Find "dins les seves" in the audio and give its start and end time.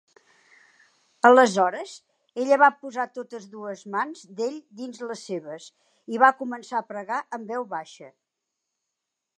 4.81-5.69